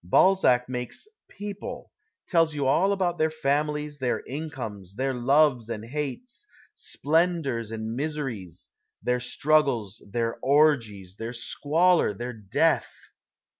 Balzac 0.03 0.67
makes" 0.67 1.07
people," 1.37 1.91
tells 2.27 2.55
you 2.55 2.65
all 2.65 2.91
about 2.91 3.19
their 3.19 3.29
families, 3.29 3.99
their 3.99 4.23
incomes, 4.25 4.95
their 4.95 5.13
loves 5.13 5.69
and 5.69 5.85
hates," 5.85 6.47
splendours 6.73 7.71
and 7.71 7.93
miseries," 7.95 8.67
their 9.03 9.19
struggles, 9.19 10.03
their 10.11 10.39
orgies, 10.41 11.17
their 11.17 11.33
squalor, 11.33 12.15
their 12.15 12.33
death. 12.33 12.91